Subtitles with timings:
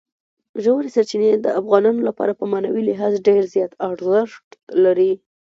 [0.63, 4.47] ژورې سرچینې د افغانانو لپاره په معنوي لحاظ ډېر زیات ارزښت
[4.83, 5.11] لري.